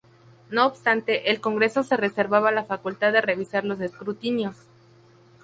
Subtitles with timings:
[0.49, 4.57] No obstante, el Congreso se reservaba la facultad de revisar los escrutinios.